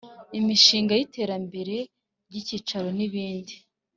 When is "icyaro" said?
2.59-2.89